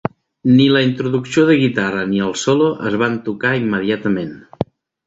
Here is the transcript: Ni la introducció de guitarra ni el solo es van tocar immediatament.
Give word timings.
Ni 0.53 0.63
la 0.75 0.81
introducció 0.85 1.43
de 1.49 1.59
guitarra 1.65 2.07
ni 2.15 2.25
el 2.31 2.35
solo 2.47 2.73
es 2.93 2.99
van 3.05 3.21
tocar 3.31 3.57
immediatament. 3.63 4.37